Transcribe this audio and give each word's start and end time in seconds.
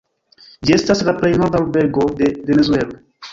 Ĝi 0.69 0.73
estas 0.77 1.03
la 1.09 1.13
plej 1.19 1.31
norda 1.41 1.61
urbego 1.67 2.09
de 2.23 2.31
Venezuelo. 2.49 2.99